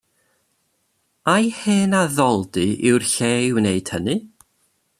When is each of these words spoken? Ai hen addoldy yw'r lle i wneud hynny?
Ai 1.35 1.45
hen 1.59 1.91
addoldy 2.03 2.67
yw'r 2.89 3.03
lle 3.13 3.31
i 3.49 3.53
wneud 3.59 3.87
hynny? 3.95 4.17